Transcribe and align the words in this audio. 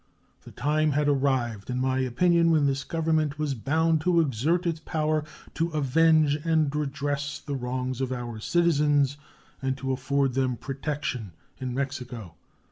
The 0.45 0.51
time 0.51 0.93
had 0.93 1.07
arrived, 1.07 1.69
in 1.69 1.79
my 1.79 1.99
opinion, 1.99 2.49
when 2.49 2.65
this 2.65 2.83
Government 2.83 3.37
was 3.37 3.53
bound 3.53 4.01
to 4.01 4.19
exert 4.19 4.65
its 4.65 4.79
power 4.79 5.23
to 5.53 5.69
avenge 5.73 6.33
and 6.43 6.75
redress 6.75 7.37
the 7.37 7.53
wrongs 7.53 8.01
of 8.01 8.11
our 8.11 8.39
citizens 8.39 9.17
and 9.61 9.77
to 9.77 9.91
afford 9.91 10.33
them 10.33 10.57
protection 10.57 11.33
in 11.59 11.75
Mexico. 11.75 12.33